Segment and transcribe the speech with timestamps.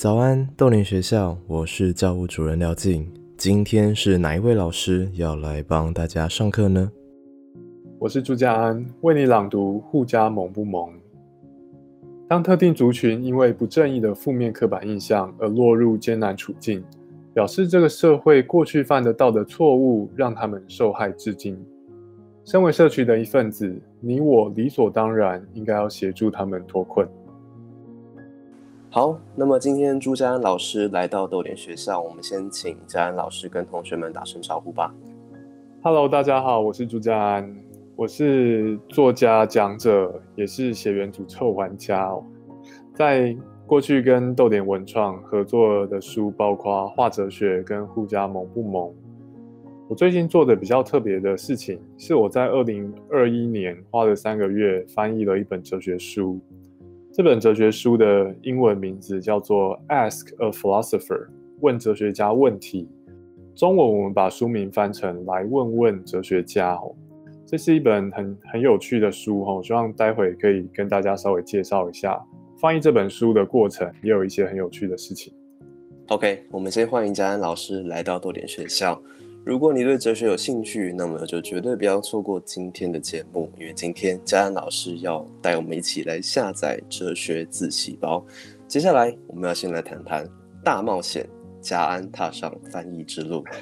[0.00, 3.06] 早安，豆林学校，我是教务主任廖静。
[3.36, 6.90] 今天是哪一位老师要来帮大家上课呢？
[7.98, 10.88] 我是朱家安，为你朗读《互加萌不萌》。
[12.26, 16.82] 当特定族群因为不正义的负面刻板印象而落入艰难处境，
[17.34, 21.62] 表示这个社会过去犯的道德错误让他们受害至今。
[22.42, 27.06] 身为社区的一份子，你我理所当然应该要协助他们脱困。
[28.92, 34.92] 好，那么今天朱家安老师来到豆点学校，我们先请家安老师跟同学们打声招呼吧。
[35.80, 37.56] Hello，大家好，我是朱家安，
[37.94, 42.24] 我是作家、讲者，也是血缘诅咒玩家哦。
[42.92, 43.32] 在
[43.64, 48.88] 过去跟豆点文创合作的书，包括《画哲学》跟《互加萌不萌》。
[49.88, 56.40] 我最近做的比较特别的事情，是我在二零二一年花了三个月翻译了一本哲学书。
[57.12, 61.26] 这本哲学书的英文名字叫做《Ask a Philosopher》，
[61.58, 62.88] 问哲学家问题。
[63.56, 66.94] 中文我们把书名翻成“来问问哲学家”哦。
[67.44, 72.16] 这是一本很很有趣的书哦，希望待会可以跟大家稍微介绍一下
[72.60, 75.34] 翻译这本书的过程，也有一些很有趣的事情。
[76.10, 79.02] OK，我们先欢迎嘉安老师来到多点学校。
[79.42, 88.22] 如果你对哲学有兴趣，那么就绝对不要错过今天的节目，因为今天嘉安老师要带我们一起来下载哲学自细胞。
[88.68, 90.28] 接下来，我们要先来谈谈
[90.62, 91.26] 大冒险，
[91.58, 93.42] 嘉安踏上翻译之路。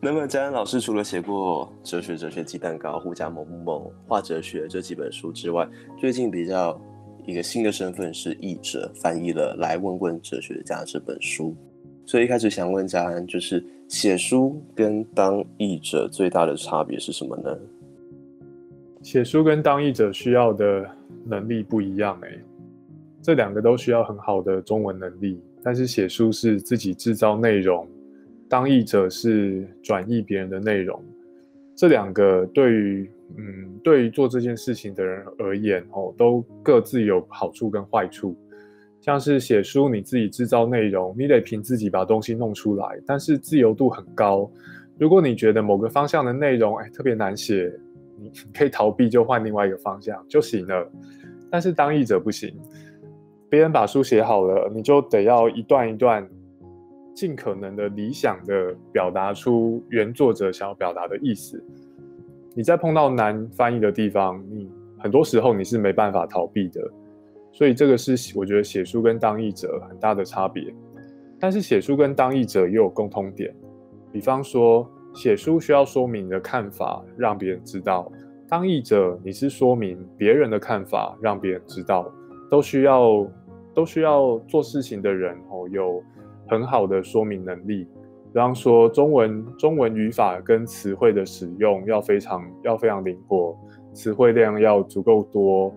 [0.00, 5.68] 那么，嘉安老师除了写过《哲学哲学鸡蛋糕》《互加盟不盟》《画哲学》这几本书之外，
[5.98, 6.80] 最近比较。
[7.24, 11.54] 一个新的身份是译者，翻译了《来问问哲学家》这本书。
[12.04, 17.56] 所以一开始想问嘉安，就是写书跟当译者最大的差别是什么呢？
[19.02, 20.84] 写书跟当译者需要的
[21.24, 22.28] 能力不一样哎，
[23.22, 27.88] 这两个都需要很好的中文能力，但是写书是自己制造内容，
[28.48, 31.00] 当译者是转译别人的内容，
[31.76, 33.08] 这两个对于。
[33.36, 38.36] 嗯，对于做这件事情的人而言，哦，都各自有好处跟坏处。
[39.00, 44.48] 像是写书，你自己制造内容，你得凭自己把东西弄出来，但是自由度很高。
[44.98, 47.72] 如果你觉得某个方向的内容，哎，特别难写，
[48.16, 50.88] 你可以逃避，就换另外一个方向就行了。
[51.50, 52.54] 但是当译者不行，
[53.50, 56.24] 别人把书写好了，你就得要一段一段，
[57.12, 61.60] 尽可能的理想的表达出原作者想要表达的意思。
[62.54, 66.80] 你在碰到难翻译的地方，你很多时候你是没办法逃避的，
[67.50, 70.62] 所以这个是我觉得写书跟当译者很大的差别。
[71.40, 73.54] 但是写书跟当译者也有共通点，
[74.12, 78.10] 比方说写书需要说明的看法，让别人知道；
[78.48, 82.12] 当译者你是说明别人的看法，让别人知道，
[82.50, 83.26] 都需要
[83.74, 86.02] 都需要做事情的人哦有
[86.48, 87.88] 很好的说明能力。
[88.32, 93.54] 比方说，中文中文语法跟词汇的使用要非常要非常灵活，
[93.92, 95.70] 词汇量要足够多。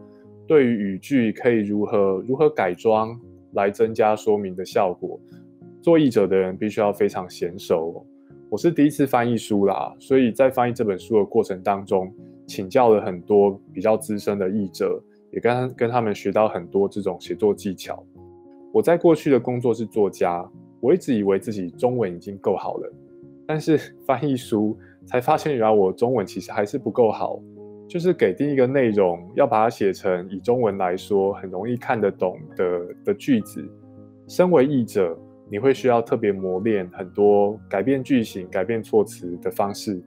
[0.47, 3.19] 对于语句可以如何如何改装
[3.55, 5.19] 来增加说明的效果，
[5.81, 8.05] 做译者的人必须要非常娴熟。
[8.49, 12.09] 我是第一次翻译书啦，所以在翻译这本书的过程当中，
[12.47, 14.97] 请教了很多比较资深的译者，
[15.33, 18.01] 也跟跟他们学到很多这种写作技巧。
[18.71, 20.49] 我在过去的工作是作家。
[20.85, 22.93] 我一直以为自己中文已经够好了，
[23.47, 23.75] 但是
[24.05, 27.41] 翻译书才发现，原来我中文其实还是不够好。
[27.87, 33.63] 就是给定一个内容，要把它写成以中文来说很容易看得懂的的句子。
[34.27, 35.15] 身为译者，
[35.51, 40.01] 你会需要特别磨练很多改变句型、改变措辞的方式。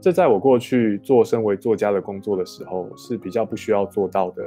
[0.00, 4.42] 这在我过去做身为作家的工作的时候是比较不需要做到的，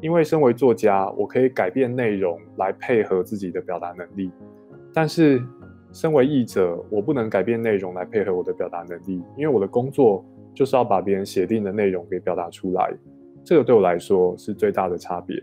[0.00, 4.30] 因为身为作家，我可以改变内容来配合自己的表达能力。
[4.98, 5.42] 但是，
[5.92, 12.90] 身为译者，我不能改变内容来配合我的表达能力，因为我的工作就是要把别人写定的内容给表达出来。
[13.44, 15.36] 这个对我来说是最大的差别。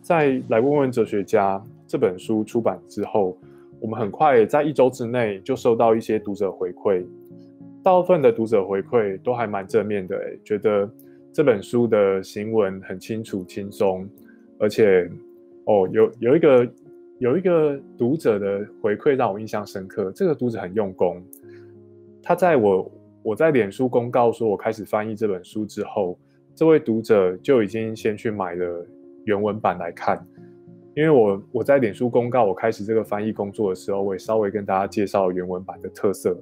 [0.00, 3.36] 在来问问哲学家这本书出版之后，
[3.80, 7.04] 我们很快在一周之内就收到一些读者回馈，
[7.82, 10.88] 大部分的读者回馈都还蛮正面的，觉得
[11.32, 14.08] 这本书的行文很清楚、轻松，
[14.60, 15.10] 而且
[15.64, 16.64] 哦，有有一个
[17.18, 20.12] 有一个读者的回馈让我印象深刻。
[20.14, 21.22] 这个读者很用功，
[22.22, 22.92] 他在我
[23.22, 26.18] 我在脸书公告说我开始翻译这本书之后，
[26.54, 28.86] 这位读者就已经先去买了
[29.24, 30.22] 原文版来看。
[30.94, 36.38] 因为我我在脸书公告我开始这个翻译工作的时候，我也稍微跟大家介绍原文版的特色。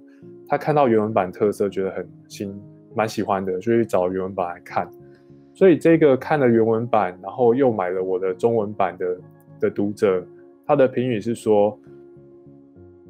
[0.47, 2.61] 他看到原文版特色，觉得很新，
[2.95, 4.89] 蛮喜欢的，就去找原文版来看。
[5.55, 9.19] 所以这个看了原文版，然后又买了我的中文版的
[9.61, 10.25] 的读者，
[10.67, 11.79] 他的评语是说，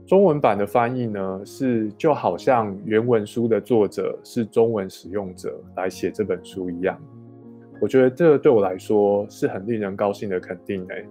[0.06, 6.98] 中文版的翻译呢是就好像原文书的作者是中文使用者来写这本书一样。
[7.80, 11.06] 我觉得这对我来说是很令人高兴的肯定诶。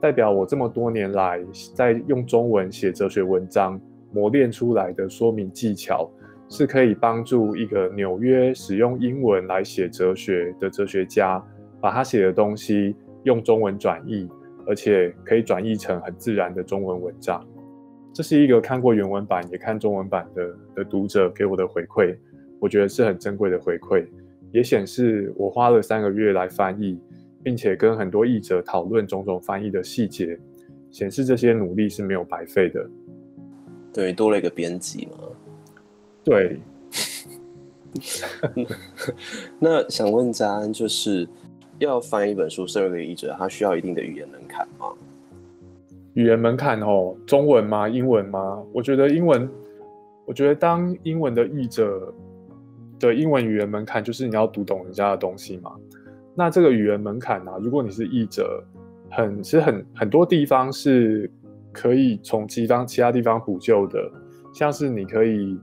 [0.00, 1.40] 代表我这么多年来
[1.74, 3.80] 在用中文写哲学文章
[4.12, 6.08] 磨练出来的说明技巧，
[6.48, 11.42] 是可以帮助一个纽约使用英文来写哲学的哲学家，
[11.80, 12.94] 把他写的东西
[13.24, 14.28] 用中文转译，
[14.68, 17.44] 而且可以转译成很自然的中文文章。
[18.12, 22.16] 这是一个看过原文版也看中文版的的读者给我的回馈，
[22.60, 24.06] 我觉得是很珍贵的回馈，
[24.52, 27.00] 也显示我花了三个月来翻译。
[27.40, 30.38] 并且跟很多译者讨论种种翻译的细节，
[30.90, 32.84] 显示这些努力是没有白费的。
[33.92, 35.18] 对，多了一个编辑嘛。
[36.24, 36.58] 对。
[39.60, 41.26] 那想问嘉安，就是
[41.78, 44.86] 要翻一本书，身为一个译者，他需要一定的语言门槛吗？
[46.14, 47.88] 语言门槛哦，中文吗？
[47.88, 48.62] 英文吗？
[48.72, 49.48] 我觉得英文，
[50.26, 52.12] 我觉得当英文的译者
[52.98, 55.72] 的英文语言门槛，就是你要读懂人家的东西嘛。
[56.34, 57.52] 那这个语言门槛呢？
[57.60, 58.64] 如果你是译者，
[59.10, 61.30] 很其实很很多地方是
[61.72, 64.10] 可以从其他其他地方补救的，
[64.52, 65.56] 像是你可以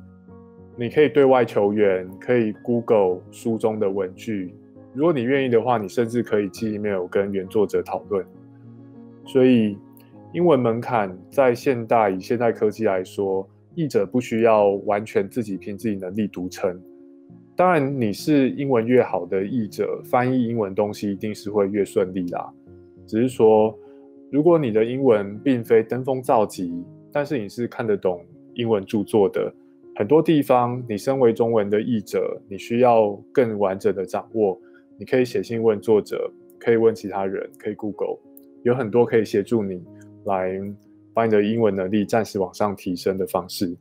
[0.78, 4.56] 你可以对外求援，可以 Google 书中的文句，
[4.96, 8.26] 如果你愿意的话，你甚至可以寄 email 跟原作者讨论。
[9.26, 9.78] 所以
[10.32, 16.82] 英文门槛在现代以现代科技来说，译者不需要完全自己凭自己能力独撑。
[17.58, 22.50] 当然，你是英文越好的译者，翻译英文东西一定是会越顺利啦。
[23.06, 23.78] 只是说，
[24.32, 26.74] 如果你的英文并非登峰造极，
[27.12, 29.54] 但是你是看得懂英文著作的，
[29.96, 34.58] 很多地方你身为中文的译者，你需要更完整的掌握。
[34.98, 38.18] 你可以写信问作者，可以问其他人，可以 Google，
[38.64, 39.84] 有很多可以协助你
[40.26, 40.60] 来
[41.14, 43.76] 把你的英文能力暂时往上提升的方式。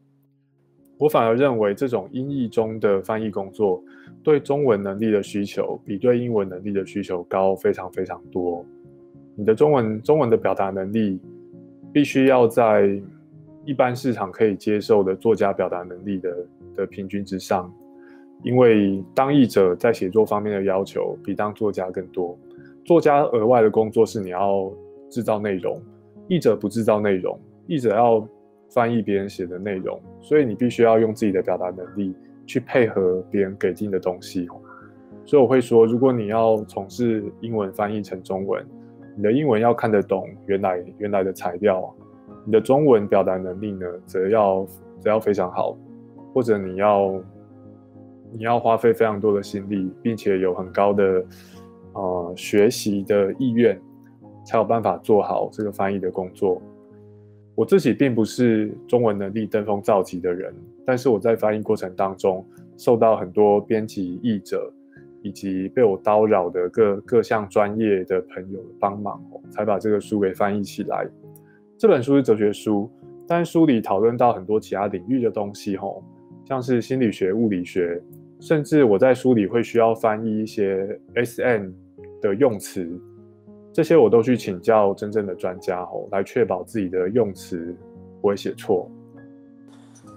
[0.97, 3.83] 我反而认为，这种英译中的翻译工作，
[4.23, 8.65] 对中文能力的需求比对英文能力的需求高非常非常多。
[9.37, 11.21] 你的中文中文的表达能力，
[11.93, 12.89] 必须要在
[13.65, 16.47] 一般市场可以接受的作家表达能力的
[16.77, 17.73] 的平均之上，
[18.45, 22.39] 因为当译者在写作方面的要求比当作家更多。
[22.85, 24.71] 作家额外的工作是你要
[25.11, 25.83] 制造内容，
[26.29, 27.37] 译者不制造内容，
[27.67, 28.25] 译者要。
[28.71, 32.13] 翻译别人写的内容，所以你必须要用自己的表达能力
[32.45, 34.49] 去配合别人给进的东西。
[35.25, 38.67] 所以我会说，如果你要从事英文翻译成中文，
[39.17, 41.89] 你的英文要看得懂原来原来的材料，
[42.45, 44.67] 你的中文表达能力呢，则要
[44.99, 45.79] 则要非常好，
[46.33, 47.15] 或者你要
[48.37, 51.25] 你要花费非常多的心力，并且有很高的
[51.93, 53.81] 呃学习的意愿，
[54.45, 56.61] 才有办法做好这个翻译的工作。
[57.55, 60.53] 我自己并不是中文能力登峰造极的人，
[60.85, 62.45] 但是我在翻译过程当中，
[62.77, 64.73] 受到很多编辑、译者
[65.23, 71.09] 以及被我叨扰的各各项专业的朋友帮忙，才把这个书给翻译起来。
[71.79, 72.91] 这本书是哲学书，
[73.29, 76.03] 但书里讨论到很多其他领域的东西，吼，
[76.45, 78.03] 像是心理学、物理学，
[78.47, 81.75] 甚至我在书里会需要翻译一些 S.N
[82.21, 82.87] 的用词。
[83.73, 87.75] 这些我都去请教真正的专家哦，来确保自己的用词
[88.21, 88.87] 不会写错。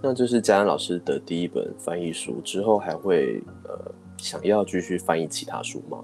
[0.03, 5.97] 那这是佳安老师的第一本翻译书，之后还会呃想要继续翻译其他书吗？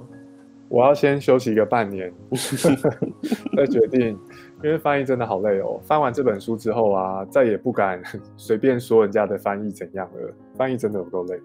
[0.70, 2.10] 我要先休息一个半年
[3.58, 4.18] 再决定，
[4.64, 5.78] 因为翻译真的好累哦。
[5.84, 8.02] 翻完这本书之后啊，再也不敢
[8.38, 10.34] 随便说人家的翻译怎样了。
[10.56, 11.38] 翻译真的有够累。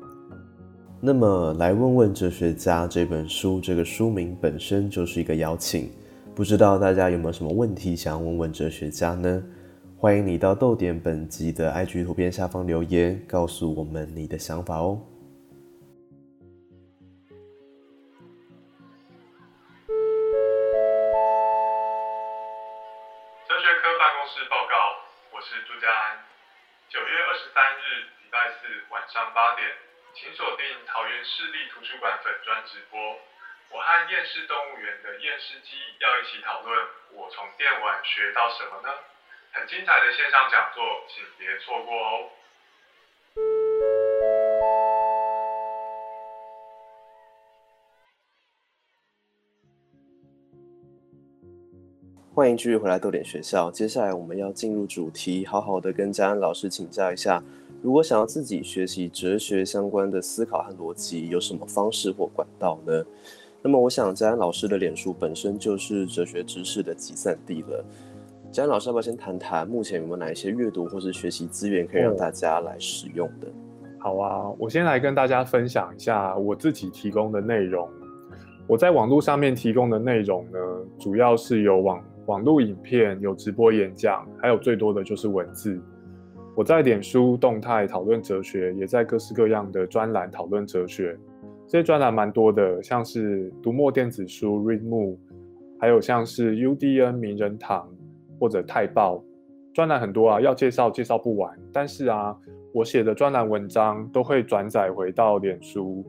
[1.01, 5.89] 那么，来问问哲学家这本书，这个书名本身就是一个邀请。
[6.35, 9.41] 不知道大家有没有什么问题想要问问哲学家呢？
[9.97, 14.99] 欢迎你到豆点本集的 IG 图片下方留言，告诉我们你的想法哦。
[30.59, 32.99] 定桃园市立图书馆粉专直播。
[33.71, 36.75] 我和厌世动物园的厌世鸡要一起讨论
[37.15, 38.91] 我从电玩学到什么呢？
[39.53, 42.29] 很精彩的线上讲座，请别错过哦。
[52.35, 53.71] 欢迎继续回来豆点学校。
[53.71, 57.43] 接下来我们要进入主题，好好的跟嘉恩老师请教一下，
[57.81, 63.05] 如果想要自己学习哲学相关的思考和逻辑，有什么方式或管道呢？
[63.63, 67.85] 那么，我想嘉恩老师的脸书本身就是哲学知识的集散地了。
[68.51, 73.47] 嘉恩老师，要不要先谈谈目前有没有哪一些阅读或是学习资源可以让大家来使用的？
[73.99, 77.89] 好啊，我先来跟大家分享一下我自己提供的内容。
[78.67, 80.59] 我在网络上面提供的内容呢，
[80.99, 85.81] 主要是有网网络影片、有直播演讲，还有最多的就是文字。
[86.59, 91.17] 我在脸书动态讨论哲学，也在各式各样的专栏讨论哲学。
[91.69, 95.17] 这些专栏蛮多的，像是读墨电子书 Readmoo，
[95.79, 97.89] 还有像是 UDN 名人堂
[98.41, 99.23] 或者泰报，
[99.73, 101.57] 专栏很多啊，要介绍介绍不完。
[101.73, 102.37] 但是啊，
[102.75, 106.05] 我写的专栏文章都会转载回到脸书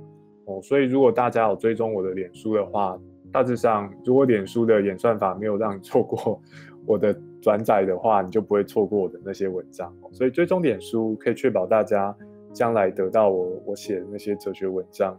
[0.45, 2.99] 哦，所以如果大家有追踪我的脸书的话，
[3.31, 6.41] 大致上如果脸书的演算法没有让你错过
[6.87, 9.93] 我的转载的话，你就不会错过我的那些文章。
[10.11, 12.15] 所以追踪脸书可以确保大家
[12.53, 15.15] 将来得到我我写的那些哲学文章。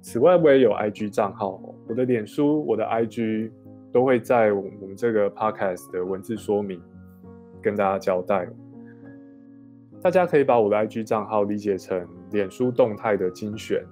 [0.00, 3.50] 此外，我也有 IG 账号，我的脸书、我的 IG
[3.92, 6.80] 都会在我们这个 Podcast 的文字说明
[7.60, 8.48] 跟大家交代。
[10.00, 13.84] 大家可以把我的 IG 账号理解成脸书动态的精选，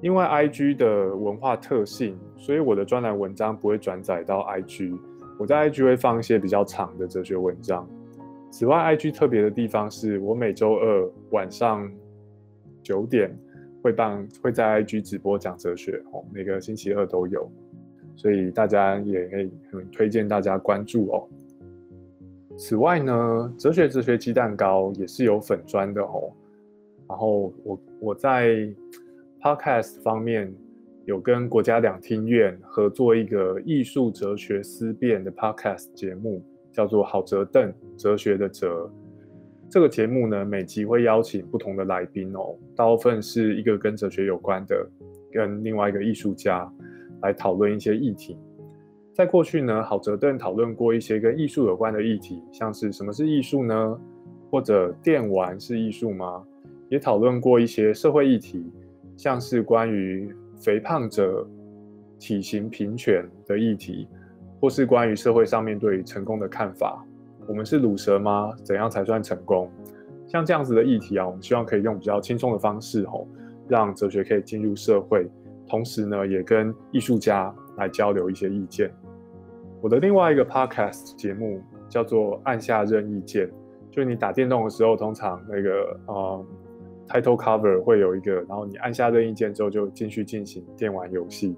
[0.00, 4.98] 因为 IG 的文化特性，所以我的专栏文章不会转载到 IG，
[5.40, 7.88] 我在 IG 会放一些比较长的哲学文章。
[8.50, 11.90] 此外，IG 特别的地方是我每周二晚上
[12.82, 13.34] 九点。
[13.82, 17.50] 会办会在 IG 直播讲哲学哦，每个星期二都有，
[18.14, 21.26] 所以大家也可以很推荐大家关注哦。
[22.58, 26.30] 此外呢，哲学哲学鸡蛋糕也是有粉砖的哦。
[27.08, 28.68] 然后我我在
[29.40, 30.54] Podcast 方面
[31.10, 36.40] 有跟国家两厅院合作一个艺术哲学思辨的 Podcast 节目，
[36.70, 38.88] 叫做好哲邓哲学的哲。
[39.68, 44.88] 这个节目呢，每集会邀请不同的来宾哦，大部分是一个跟哲学有关的，
[45.32, 46.72] 跟另外一个艺术家
[47.22, 48.38] 来讨论一些议题。
[49.12, 54.00] 在过去呢，郝哲邓讨论过一些跟艺术有关的议题，像是什么是艺术呢？
[54.48, 56.44] 或者电玩是艺术吗？
[56.88, 58.64] 也讨论过一些社会议题，
[59.16, 61.46] 像是关于肥胖者
[62.18, 64.06] 体型平权的议题，
[64.60, 67.04] 或是关于社会上面对成功的看法。
[67.48, 68.52] 我们是卤蛇吗？
[68.62, 69.70] 怎样才算成功？
[70.28, 73.26] 像这样子的议题啊，我们希望可以用比较轻松的方式吼，
[73.68, 75.26] 让哲学可以进入社会，
[75.66, 78.92] 同时呢，也跟艺术家来交流一些意见。
[79.80, 83.50] 我的另外一个 podcast 节目叫做按下任意键，
[83.90, 86.46] 就是你打电动的时候，通常那个呃
[87.10, 91.56] title cover 会有一个，然后你按下任意键之后就进去进行电玩游戏。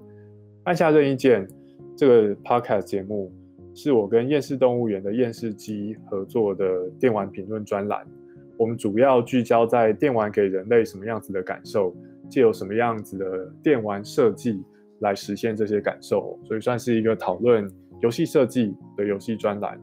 [0.63, 1.47] 按下任意键
[1.95, 3.31] 这个 podcast 节目。
[3.75, 8.05] 是我跟厌世动物园的厌世机合作的电玩评论专栏。
[8.55, 11.91] 我们主要聚焦在电玩给人类什么样子的感受，
[12.29, 14.63] 借由什么样子的电玩设计
[14.99, 17.67] 来实现这些感受，所以算是一个讨论
[18.03, 19.75] 游戏设计的游戏专栏。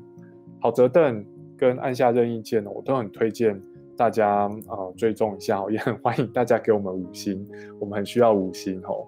[0.60, 3.60] 好泽邓跟按下任意键呢，我都很推荐
[4.00, 7.46] 大家呃追踪一下哦， 也很欢迎大家给我们五星，
[7.78, 9.06] 我们很需要五星哦。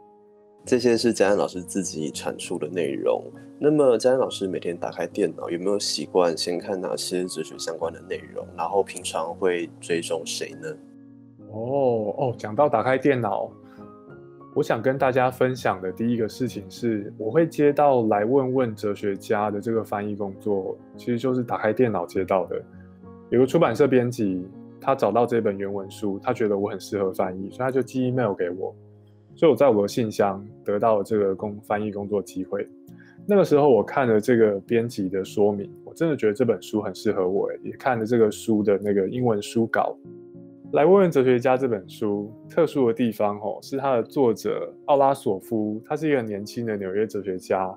[0.66, 3.24] 这些是嘉恩老师自己阐述的内容。
[3.58, 8.46] 那么，嘉恩老师每天打开电脑，有没有习惯先看哪些哲学相关的内容？
[8.54, 10.68] 然后平常会追踪谁呢？
[11.52, 13.50] 哦哦，讲到打开电脑，
[14.54, 22.62] 我想跟大家分享的第一个事情是，我会接到来问问哲学家的这个翻译工作，其实就是打开电脑接到的。
[23.30, 24.46] 有个出版社编辑，
[24.82, 28.74] 他找到这本原文书，他觉得我很适合翻译，所以他就寄 email 给我。
[29.34, 32.68] 所以我在我的信箱得到了这个工翻译工作机会。
[33.24, 37.50] 那个时候我看了这个编辑的说明，我真的觉得这本书很适合我。
[37.62, 39.96] 也看了这个书的那个英文书稿。
[40.72, 47.72] 来问问哲学家这本书特殊的地方哦，是它的作者奥拉索夫，他是一个年轻的纽约哲学家。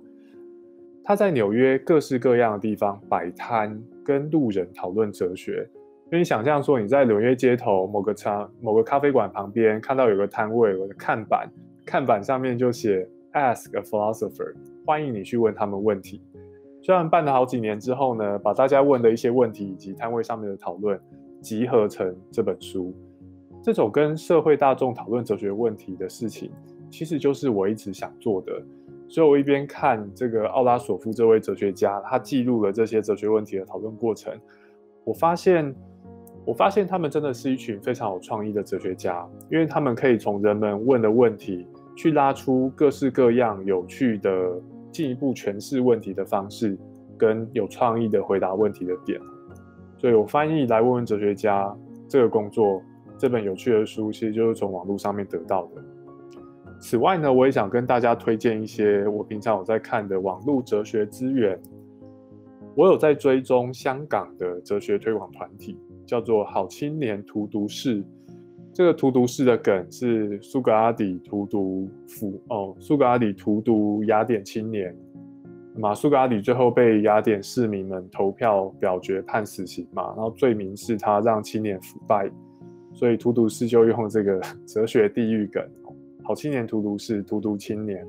[1.03, 5.69] 他在纽约各式各样的地方摆摊，跟路人讨论哲学。
[6.15, 11.45] 所以你想象说，你在纽约街头某个餐、某个咖啡馆旁边看到有个摊位，有个看板，
[11.85, 14.53] 看板上面就写 “Ask a philosopher”，
[14.85, 16.21] 欢迎你去问他们问题。
[16.81, 20.97] 虽然办了好几年之后呢，把大家问的一些问题以及摊位上面的讨论
[21.41, 22.95] 集合成这本书。
[23.61, 26.49] 这种跟社会大众讨论哲学问题的事情，
[26.89, 28.53] 其实就是我一直想做的。
[29.09, 34.33] 所以我一边看这个奥拉索夫这位哲学家，他记录了这些哲学问题的讨论过程，
[35.03, 35.75] 我发现，
[36.45, 44.31] 我发现他们真的是一群非常有创意的哲学家，因为他们可以从人们问的问题，去拉出各式各样有趣的、
[44.91, 46.77] 进一步诠释问题的方式，
[47.17, 49.19] 跟有创意的回答问题的点。
[49.97, 51.75] 所以我翻译来问问哲学家
[52.07, 52.79] 这个工作，
[53.17, 55.83] 这本有趣的书，其实就是从网络上面得到的。
[56.79, 61.59] 此外呢，我也想跟大家推荐一些我平常有在看的网络哲学资源。
[62.75, 68.03] 我有在追踪香港的哲学推广团体，叫做好青年荼毒士。
[68.73, 74.95] 这个荼毒士的梗是苏格拉底荼毒腐哦，苏格拉底荼毒雅典青年。
[75.77, 82.31] 马苏格拉底最后被雅典市民们投票表决判死刑嘛，然后罪名是他让青年腐败，
[82.93, 85.61] 所以荼毒士就用这个 哲学地狱梗。
[86.23, 88.05] 好青年荼毒士，荼毒青年，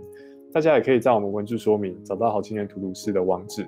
[0.53, 3.67] 大家也可以在我们文字说明找到好青年荼毒士的网址。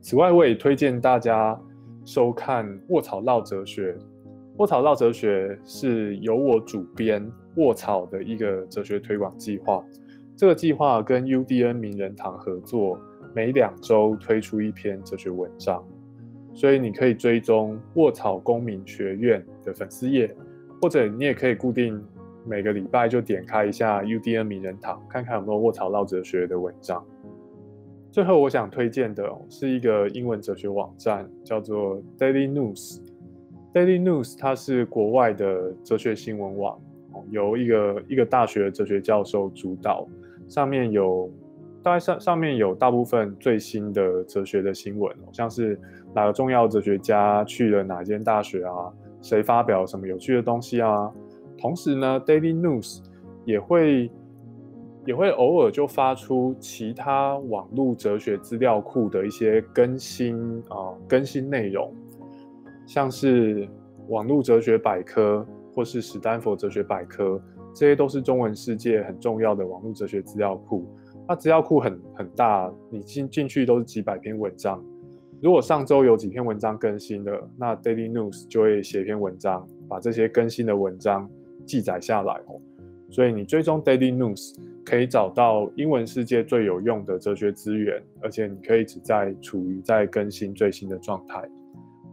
[0.00, 1.58] 此外，我也推荐大家
[2.06, 3.92] 收看《卧草绕哲学》。
[4.58, 9.84] 《卧草绕哲学》是由我主编卧草的一个哲学推广计划。
[10.36, 12.96] 这个计划跟 UDN 名人堂合作，
[13.34, 15.84] 每两周推出一篇哲学文章，
[16.54, 20.32] 所以你可以追踪卧草公民学院的粉丝页，
[20.80, 22.00] 或者你也可以固定。
[22.48, 27.04] 每个礼拜就点开一下 UDN 名人堂，看看有没有卧草绕哲学的文章。
[28.16, 32.98] 最后，我想推荐的是一个英文哲学网站，叫做 Daily News。
[33.74, 36.80] Daily News 它是国外的哲学新闻网，
[37.28, 40.08] 由一个一个大学哲学教授主导，
[40.48, 41.30] 上面有
[41.82, 45.78] 大概上上面有大部分最新的哲学的新闻，像是
[46.14, 51.12] 哪个重要哲学家去了哪间大学啊，谁发表什么有趣的东西啊。
[51.58, 53.02] 同时呢，Daily News
[53.44, 54.10] 也会
[55.06, 60.36] 也会偶尔就发出其他网络哲学资料库的一些更新
[60.68, 61.94] 啊更新内容，
[62.84, 63.68] 像是
[64.08, 67.40] 网络哲学百科或是史丹佛哲学百科，
[67.72, 70.84] 这些都是中文世界很重要的网络哲学资料库。
[71.28, 74.84] 那资料库很很大，你进进去都是几百篇文章。
[75.40, 81.30] 如果上周有几篇文章更新了，那 Daily News 就会写一篇文章，把这些更新的文章。
[81.66, 82.60] 记载下来哦，
[83.10, 91.42] 所以你追踪 Daily News 可以找到英文世界最有用的哲学资源，而且你可以只在处于在更新最新的状态。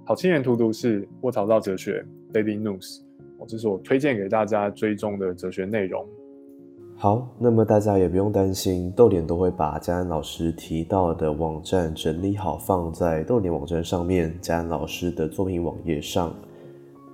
[0.06, 3.02] 好青年荼毒是卧槽到哲学 Daily News，
[3.38, 6.06] 哦，这是我推荐给大家追踪的哲学内容。
[6.96, 16.34] 好，那么大家也不用担心，豆点都会把嘉安老师提到的网站整理好，放在豆点网站上面，嘉安老师的作品网页上。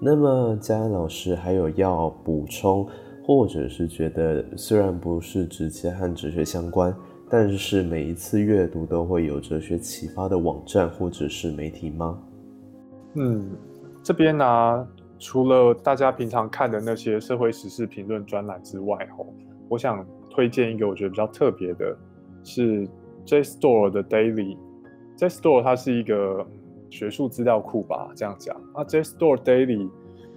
[0.01, 2.85] 那么嘉安老师还有要补充，
[3.29, 6.91] 或者是觉得虽然不是直接和哲学相关，
[7.29, 12.19] 但是每一次阅读都会有哲学启发的网站或者是媒体吗？
[13.13, 13.51] 嗯，
[14.01, 14.87] 这边呢，
[15.19, 19.07] 除了大家平常看的那些社会时事评论专栏之外，
[19.67, 21.95] 我想推荐一个我觉得比较特别的，
[22.43, 22.89] 是
[23.27, 24.57] JSTOR 的 Daily。
[25.19, 26.43] JSTOR 它是一个。
[26.91, 28.83] 学术资料库吧，这样讲啊。
[28.83, 29.87] JSTOR Daily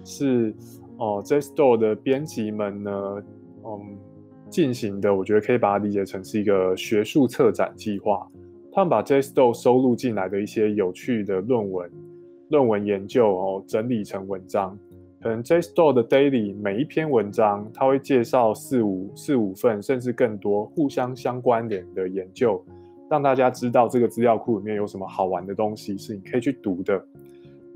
[0.03, 0.53] 是
[1.03, 3.23] 哦，JSTOR 的编辑们呢，
[3.65, 3.97] 嗯，
[4.49, 8.25] 进行的，我觉得可以把它理解成是一个学术策展计划。
[8.71, 11.91] 他们把 JSTOR 收录进来的一些有趣的论文、
[12.51, 14.79] 论文研究哦，整理成文章。
[15.21, 22.63] 可能 JSTOR 的 Daily 每一篇文章，它会介绍四五四五份，甚至更多互相相关联的研究。
[23.09, 27.05] 让大家知道这个资料库里面有什么好玩的东西是你可以去读的。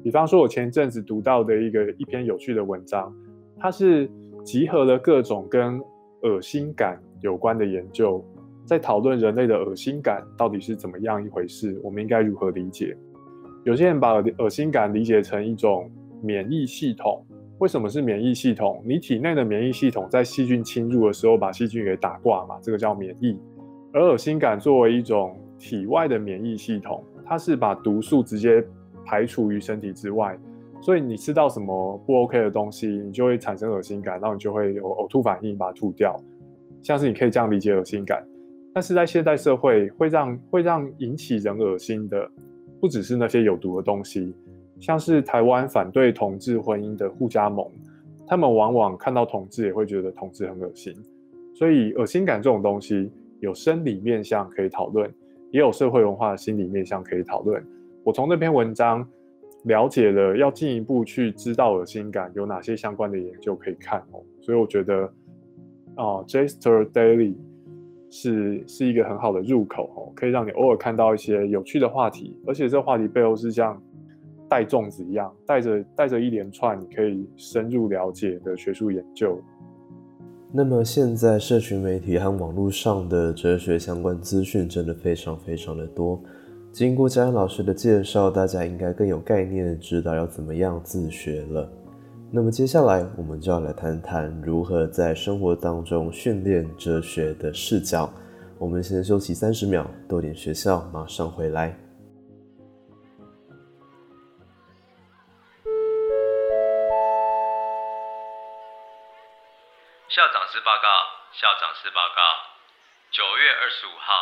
[0.04, 3.14] 比方说，我前阵子读到的一个一篇有趣的文章，
[3.58, 4.10] 它是
[4.44, 5.80] 集合了各种跟
[6.24, 8.24] 恶心感有关的研究，
[8.66, 12.96] 在讨论人类的恶心感到底是怎么样一回事，我们应该如何理解？
[13.64, 17.26] 有些人把恶心感理解成一种免疫系统。
[17.60, 18.84] 为什么是免疫系统？
[18.86, 23.36] 你体内的免疫系统在细菌侵入的时候把细菌给打挂嘛，这个叫免疫。
[23.92, 28.64] 而恶心感作为一种体外的免疫系统，它是把毒素直接
[29.08, 30.38] 排除于身体之外，
[30.82, 36.16] 所以你吃到什么不 OK 的东西，你就会产生恶心感，然后你就会有呕吐反应，把它吐掉。
[36.84, 38.22] 像是你可以这样理解恶心感，
[38.74, 42.30] 但是在现代社会，会让会让引起人恶心的，
[42.82, 44.36] 不只是那些有毒的东西，
[44.80, 47.66] 像是台湾反对同志婚姻的互加盟，
[48.28, 50.94] 他们往往看到同志也会觉得同志很恶心，
[51.56, 53.10] 所以恶心感这种东西。
[53.40, 55.08] 有生理面向可以讨论，
[55.52, 57.64] 也有社会文化的心理面向可以讨论。
[58.08, 59.06] 我从那篇文章
[59.66, 64.24] 了解了，要进一步去知道恶心感有哪些相关的研究可以看哦。
[64.40, 65.04] 所以我觉得
[65.96, 67.36] 啊，Jester Daily
[68.10, 73.78] 是是一个很好的入口哦，可以让你偶尔看到一些有趣的话题，而且这话题背后是像
[74.48, 79.38] 带粽子一样，带着带着一连串你可以深入了解的学术研究。
[80.54, 86.24] 那么现在社群媒体和网络上的哲学相关资讯真的非常非常的多。
[86.78, 91.68] 经过佳恩老师的介绍，大家应该更有概念，知道要怎么样自学了。
[92.32, 98.08] 那么接下来我们就要来谈谈如何在生活当中训练哲学的视角。
[98.60, 101.76] 我们先休息三十秒，多点学校，马上回来。
[110.08, 110.88] 校长室报告，
[111.34, 112.22] 校长室报告。
[113.10, 114.14] 九月二十五号，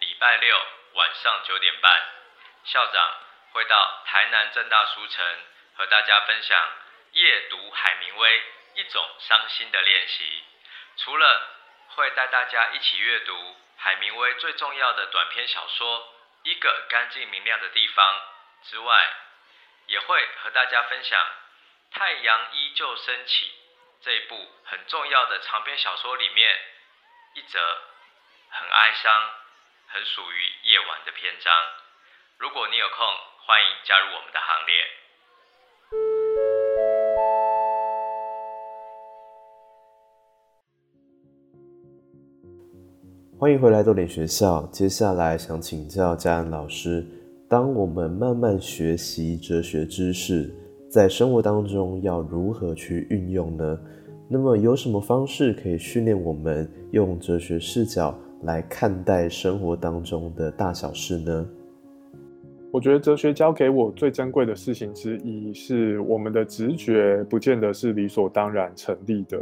[0.00, 0.52] 礼拜六
[0.94, 2.02] 晚上九点半，
[2.64, 3.16] 校长
[3.52, 5.38] 会到台南正大书城
[5.76, 6.72] 和大家分享
[7.12, 8.42] 夜读海明威
[8.74, 10.44] 一种伤心的练习。
[10.98, 11.48] 除了
[11.88, 16.00] 会带大家一起阅读海明威最重要的短篇小说
[16.42, 18.20] 《一个干净明亮的地方》
[18.70, 19.14] 之外，
[19.86, 21.26] 也会和大家分享
[21.96, 23.46] 《太阳依旧升起》。
[24.04, 26.60] 这一部很重要的长篇小说里面，
[27.34, 27.82] 一则
[28.50, 29.34] 很哀伤、
[29.92, 30.40] 很属于
[30.72, 31.52] 夜晚的篇章。
[32.40, 33.04] 如果你有空，
[33.44, 34.72] 欢迎加入我们的行列。
[43.38, 44.66] 欢迎回来豆点学校。
[44.72, 47.06] 接下来想请教嘉恩老师，
[47.46, 50.50] 当我们慢慢学习哲学知识。
[50.90, 53.78] 在生活当中要如何去运用呢？
[54.30, 61.46] 那么有什么方式可以训练我们用哲学视角来看待生活当中的大小事呢？
[62.72, 69.38] 我觉得哲学教给我最珍贵的事情之一是，我们的直觉不见得是理所当然成立的。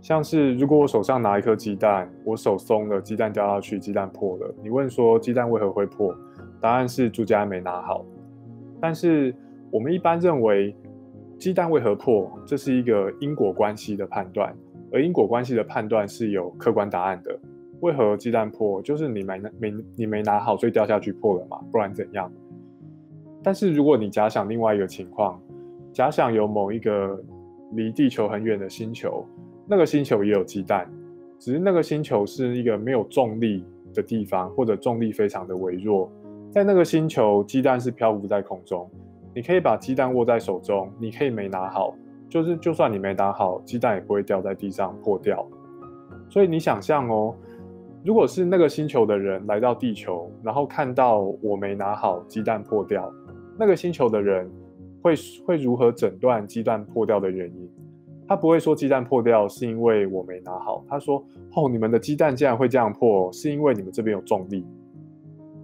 [0.00, 4.54] 像是如果我手上拿一颗鸡蛋，我手松了，鸡蛋掉下去，鸡蛋破了。
[4.62, 6.14] 你问说鸡蛋为何会破？
[6.60, 8.04] 答案是朱家没拿好。
[8.80, 9.34] 但是
[9.70, 10.74] 我们一般认为，
[11.38, 14.56] 鸡蛋为何破，这是一个因果关系的判断，
[14.92, 17.38] 而因果关系的判断是有客观答案的。
[17.82, 21.60] 为何鸡蛋破，就是你没拿没你没拿好，所以掉下去破了嘛？
[21.70, 22.32] 不然怎样？
[23.42, 25.40] 但是如果你假想另外一个情况，
[25.92, 27.20] 假想有某一个
[27.72, 29.26] 离地球很远的星球，
[29.66, 30.88] 那个星球也有鸡蛋，
[31.38, 36.08] 只是那个星球是一个没有重力的地方，或者重力非常的微弱，
[36.50, 38.88] 在那个星球，鸡蛋是漂浮在空中。
[39.34, 41.96] 你可以把鸡蛋握在手中，你可以没拿好，
[42.28, 45.44] 就是就算你没拿好，鸡蛋也不会掉在地上破掉。
[46.28, 47.34] 所以你想象哦，
[48.04, 53.12] 如果是那个星球的人来到地球，然后看到我没拿好，鸡蛋破掉，
[53.56, 54.50] 那个星球的人
[55.00, 55.14] 会
[55.46, 57.70] 会如何诊断鸡蛋破掉的原因？
[58.26, 64.66] 他不会说鸡蛋破掉是因为我没拿好，他说哦，你们的鸡蛋竟然会这样破，是因为你们这边有重力。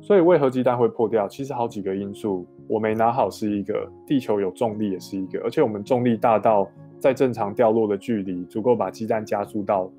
[0.00, 1.26] 所以为何鸡蛋会破掉？
[1.26, 2.46] 其实好几个因素。
[2.68, 9.90] 我没拿好是一个，地球有重力也是一个，而且我们重力大到在正常掉落的距离足够把鸡蛋加速到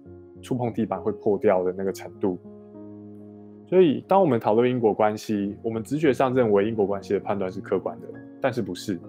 [0.41, 2.38] 触碰地板会破掉的那个程度。
[3.67, 8.08] 所以，当我们讨论因果关系，我们直觉上认为因果关系的判断是客观的，
[8.41, 8.99] 但是不是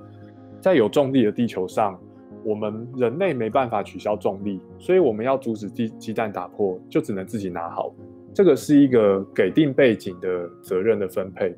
[0.60, 1.98] 在有重力的地球上，
[2.44, 7.94] 我们人类没办法取消重力，所以我们要阻止鸡鸡蛋打破，就只能自己拿好。
[8.34, 11.56] 这个是一个给定背景的责任的分配。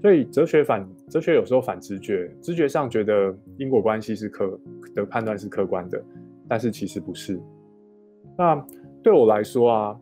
[0.00, 4.58] 所以哲学反哲学有时候反直觉，直觉上觉得因果关系是客
[4.94, 6.02] 的判断是客观的，
[6.48, 7.38] 但是其实不是。
[8.36, 8.56] 那
[9.02, 10.00] 对我来说啊，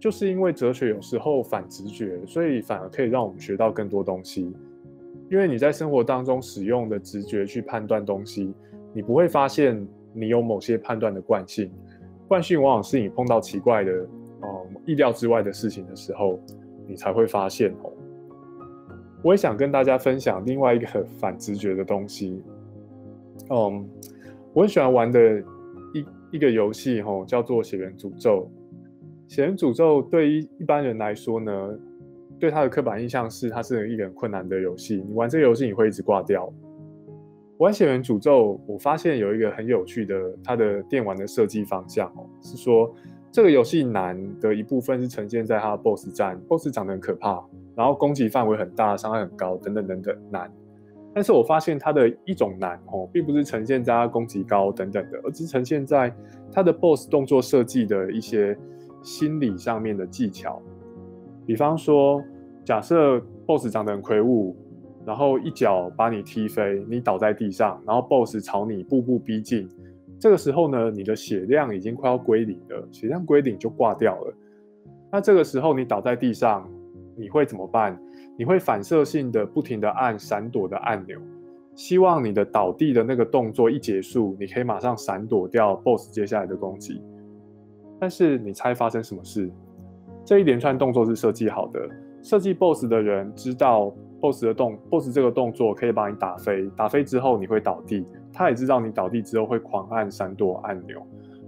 [0.00, 4.52] 就是因为哲学有时候反直觉，所以反而可以让我们学到更多东西。
[5.30, 8.54] 因为你在生活当中使用的直觉去判断东西，
[8.92, 11.70] 你不会发现你有某些判断的惯性。
[12.28, 13.92] 惯性往往是你碰到奇怪的、
[14.40, 16.38] 哦意料之外的事情的时候，
[16.86, 17.92] 你才会发现哦。
[19.22, 20.86] 我也想跟大家分享另外一个
[21.18, 22.40] 反直觉的东西。
[23.50, 23.88] 嗯，
[24.52, 25.42] 我很喜欢玩的
[26.30, 28.50] 一个游戏，吼，叫做《血缘诅咒》。
[29.32, 31.78] 血缘诅咒对于一般人来说呢，
[32.38, 35.02] 对他的刻板印象是它是一个很困难的游戏。
[35.06, 36.52] 你玩这个游戏，你会一直挂掉。
[37.58, 42.94] 玩《血缘诅咒》，我发现有一个很有趣的它的电玩的设计方向哦，是说
[43.32, 47.42] 这个游戏难的一部分是呈现在它的 BOSS 战，BOSS 长得很可怕。
[47.74, 50.50] 然后攻击范围很大，伤害很高，等等等等难。
[51.16, 56.14] 但是我发现它的一种难哦，并不是呈现在它攻击高等等的，而是呈现在
[56.52, 58.54] 它的 BOSS 动作设计的一些
[59.02, 60.60] 心理上面的技巧。
[61.46, 62.22] 比方说，
[62.66, 64.54] 假设 BOSS 长得很魁梧，
[65.06, 69.66] 然后一脚把你踢飞，你倒在地上，然后 BOSS 朝你步步逼近。
[70.20, 74.34] 这个时候呢，你的血量已经快要归零了，血量归零就挂掉了。
[75.10, 76.70] 那这个时候你倒在地上，
[77.16, 77.98] 你会怎么办？
[78.36, 81.18] 你会反射性的不停的按闪躲的按钮，
[81.74, 87.02] 希望你的倒地的那个动作一结束，你可以马上闪躲掉 BOSS 接下来的攻击。
[87.98, 89.50] 但是你猜发生什么事？
[90.24, 91.80] 这一连串动作是设计好的，
[92.22, 93.94] 设计 BOSS 的人知道。
[94.18, 101.06] boss 的动，boss 这个动作可以把你打飞，打飞之后你会倒地，他也知道你倒地之后会狂按闪躲按钮，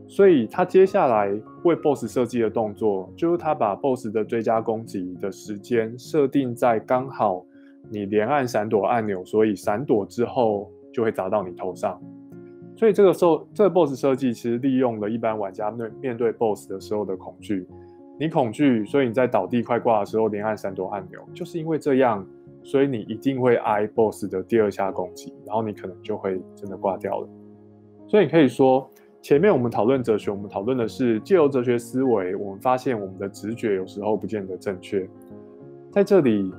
[0.09, 1.31] 所以他接下来
[1.65, 7.45] 为 boss 设计的动作，就是他把 boss 的追加攻击的时间设定在刚好
[7.91, 12.01] 你连按闪躲按钮，所以闪躲之后就会砸到你头上，
[12.75, 17.69] 所以这个时候这个 boss 设计其实利用了一般玩家面面对 boss 的时候的恐惧，
[18.19, 22.27] 你恐惧，所以你在倒地快挂的时候连按闪躲按钮，就是因为这样。
[22.65, 27.29] 所以你一定会挨 BOSS 的第二下攻击，然后你可能就会真的挂掉了。
[28.07, 35.09] 所以你可以说，前面我们讨论哲学，我们讨论的是借由哲学思维，我们发现我们的直觉有时候不见得正确。
[35.91, 36.53] 在这里，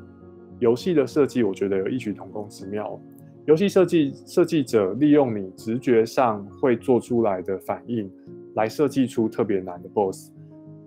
[0.59, 2.99] 游戏的设计我觉得有异曲同工之妙。
[3.45, 8.11] 游戏设计设计者利用你直觉上会做出来的反应，
[8.55, 10.31] 来设计出特别难的 BOSS。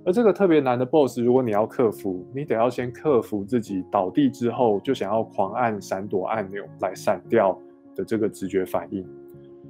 [0.04, 7.58] 而这个特别难的 BOSS，如果你要克服，你得要先克服自己倒地之后就想要狂按闪躲按钮来闪掉
[7.96, 9.04] 的这个直觉反应。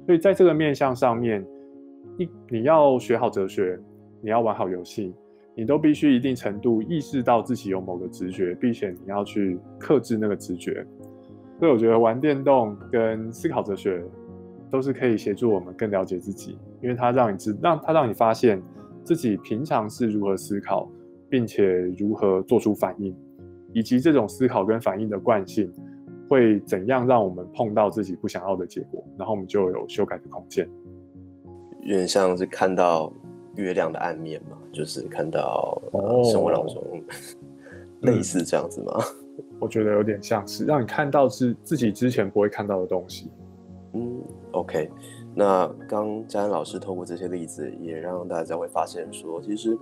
[0.05, 1.43] 所以在这个面向上面，
[2.17, 3.79] 你你要学好哲学，
[4.21, 5.13] 你要玩好游戏，
[5.55, 10.85] 你都必须一定程度意识到自己有某个直觉，并且你要去克制那个直觉。
[11.59, 14.03] 所以我觉得玩电动跟思考哲学
[14.69, 18.61] 都是可以协助我们更了解自己，因为它让你知，让它让你发现。
[19.05, 20.89] 自己平常是如何思考，
[21.29, 23.13] 并且如何做出反应，
[23.73, 25.69] 以及这种思考跟反应的惯性
[26.29, 30.65] 会怎样让我们碰到自己不想要的结果，然后我们就有修改的空间。
[31.85, 33.11] 有点像是看到
[33.55, 37.03] 月亮的暗面嘛，就是看到呃生活当中
[38.01, 39.03] 类似这样子吗？
[39.59, 43.31] 我觉得有点像是让你看到是自己之前不会看到的东西。
[43.93, 44.89] 嗯，OK。
[45.35, 49.77] 那刚嘉恩老师透过这些例子，也让大家会发现说，其实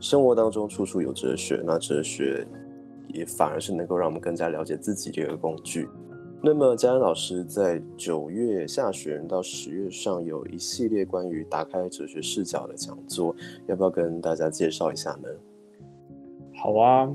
[0.00, 1.62] 生活当中处处有哲学。
[1.64, 2.46] 那哲学
[3.08, 5.88] 也反而是能够让我们更加了解自己这个工具。
[6.42, 15.28] 那么嘉恩老师在九月下旬到十月上有一系列关于打开哲学视角的讲座，要不要跟大家介绍一下呢？
[16.54, 17.14] 好啊，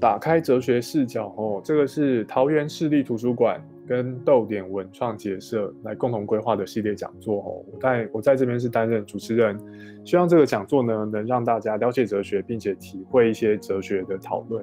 [0.00, 3.62] 打开哲学视角哦，这个是桃园市立图书馆。
[3.86, 9.58] 跟豆点文创结社来共同规划的系列讲座哦，我在我在这边是担任主持人，
[10.04, 14.62] 希望这个讲座呢能让大家了解哲学，并且体会一些哲学的讨论。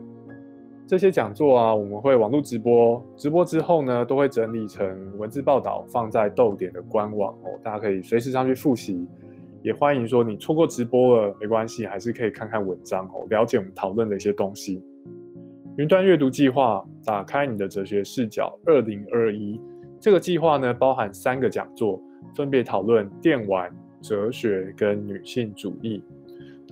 [0.87, 9.07] 这些讲座啊，我们会网络直播，直播之后呢，都会整理成文字报道放在豆点的官网哦，大家可以随时上去复习。
[9.63, 14.79] 也欢迎说你错过直播了没关系，还是可以看看文章哦，了解我们讨论的一些东西。
[15.77, 18.55] 云端阅读计划，打开你的哲学视角。
[18.65, 19.59] 二零二一
[19.99, 21.99] 这个计划呢，包含三个讲座，
[22.35, 26.03] 分别讨论电玩、哲学跟女性主义。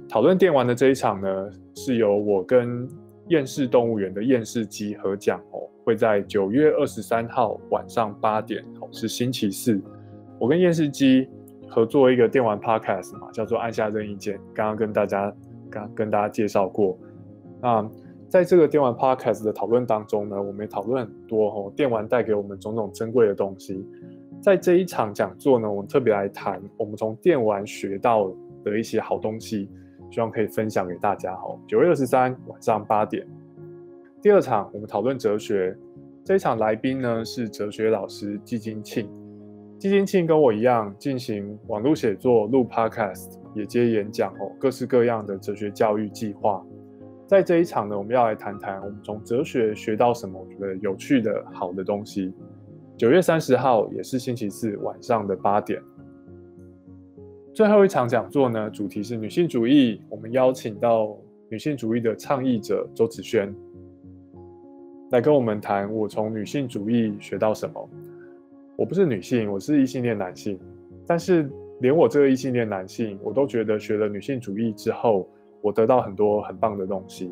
[0.08, 2.88] 讨论电玩的这一场呢，是由我跟
[3.30, 9.82] 厌世动物园的厌世机合讲哦，会在九月二十三号晚上八点哦，是星期四。
[10.40, 11.28] 我跟厌世机
[11.68, 14.40] 合作一个电玩 podcast 嘛，叫做按下任意键。
[14.54, 15.34] 刚刚跟大家
[15.70, 16.98] 刚跟大家介绍过，
[17.62, 17.90] 那。
[18.30, 23.86] 在这个电玩 podcast 的讨论当中呢，我们也讨论很多哦，电玩带给我们种种珍贵的东西。
[24.42, 28.34] 在这一场讲座呢，我们特别来谈我们从电玩学到
[28.64, 29.70] 的一些好东西，
[30.14, 31.60] 希望可以分享给大家哦。
[31.68, 33.28] 九月二十三晚上八点，
[34.22, 35.76] 第二场我们讨论哲学。
[36.24, 39.10] 这一场来宾呢是哲学老师季金庆，
[39.80, 46.64] 季金庆跟我一样进行网络写作、录 podcast，也接演讲哦，各式各样的哲学教育计划。
[47.28, 52.32] 在这一场呢，我们要来谈谈我们从哲学学到什么，我觉得有趣的好的东西。
[52.96, 55.82] 九月三十号也是星期四晚上的八点，
[57.54, 60.02] 最后一场讲座呢，主题是女性主义。
[60.10, 61.16] 我们邀请到
[61.50, 63.54] 女性主义的倡议者周子轩
[65.12, 67.90] 来跟我们谈我从女性主义学到什么。
[68.76, 70.60] 我不是女性，我是异性恋男性，
[71.06, 71.48] 但是
[71.80, 75.30] 连我这个异性恋男性，我都觉得学了女性主义之后。
[75.62, 77.32] 我得到很多很棒的东西，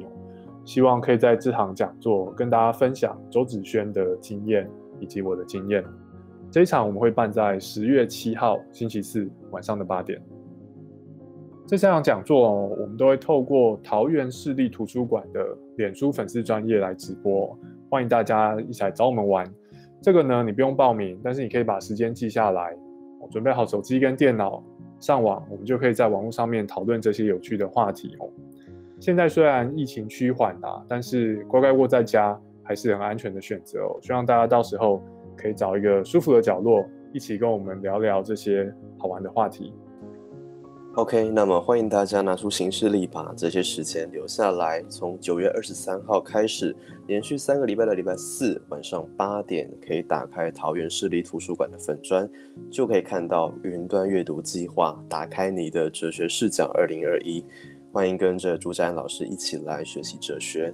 [0.64, 4.70] 希望可以在这场讲座跟大家分享周子轩的经验
[5.02, 5.84] 以及我的经验。
[6.52, 10.22] 这一场我们会办在十月七号星期四晚上的八点。
[11.66, 17.58] 这三场讲座哦我们都会透过桃园市立图书馆的脸书粉丝专业来直播，
[17.90, 19.50] 欢迎大家一起来找我们玩。
[20.02, 22.76] 这个呢，你不用报名，但是你可以把时间记下来，
[23.30, 24.62] 准备好手机跟电脑
[25.00, 28.28] 上网，我们就可以在网络上面讨论这些有趣的话题哦。
[29.00, 33.98] 现在虽然疫情趋缓啊，但是乖乖窝在家还是很安全的选择哦。
[34.02, 35.02] 希望大家到时候
[35.38, 39.74] 可以找一个舒服的角落，一起跟我们聊聊这些好玩的话题。
[40.96, 44.84] OK，那么欢迎大家拿出行事历，把这些时间留下来。
[44.90, 46.76] 从九月二十三号开始，
[47.08, 52.30] 连续三个礼拜的礼拜四晚上八点，可以打开桃园市立图书馆的粉砖，
[52.70, 57.42] 就可以看到云端阅读计划，打开你的哲学视角二零二一。
[57.94, 60.74] 欢迎跟着朱家老师一起来学习哲学。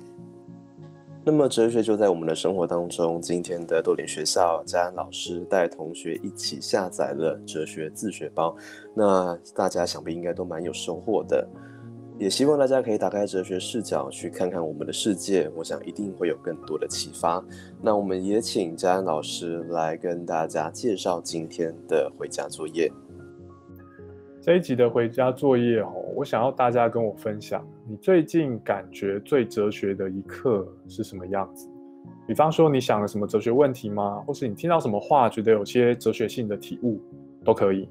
[1.27, 3.21] 那么哲学就在我们的生活当中。
[3.21, 8.55] 今天的豆点学校，嘉安老师带同学一起下载了哲学自学包，
[8.93, 11.45] 那大家想必应该都蛮有收获的。
[12.17, 17.43] 也希望大家可以打开哲学视角去看看我们的世界，我想一定会有更多的启发。
[17.81, 22.89] 那我们也请嘉安老师来跟大家介绍今天的回家作业。
[24.47, 31.69] 这一集的回家作业哦，我想要大家跟我分享，你最近感觉最哲学的一刻是什么样子？
[32.25, 34.23] 比方说，你想了什么哲学问题吗？
[34.25, 36.97] 或是你听到什么话，觉得有些哲学性的体悟，
[37.43, 37.89] 都可以。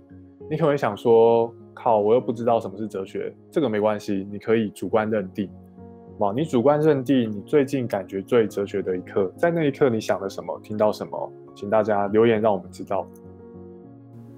[0.49, 5.51] 你可能会想说，靠，我又不知道什么是哲学，这个没关系，你可以主观认定。
[6.21, 13.07] 哇，你主观认定你最近感觉最哲学的一刻，在那一刻你想了什么，听到什么，请大家留言让我们知道。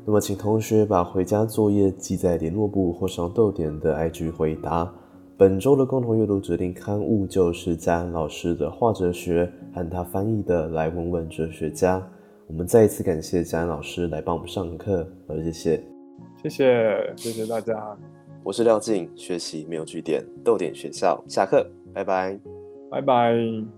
[0.09, 4.91] 那么，请同学把回家作业记在联络簿或上豆点的 IG 回答。
[5.37, 9.45] 本周的共同阅读指定刊物就是嘉恩老师的《画哲学》
[9.77, 11.99] 和他翻译的《来问问哲学家》。
[12.47, 15.85] 我们再一次感谢嘉恩老师来帮我们上课，谢谢，
[16.43, 17.95] 谢谢，谢谢大家。
[18.43, 22.41] 我是廖静，学习没有据点，豆点学校下课，拜拜，
[22.91, 23.78] 拜拜。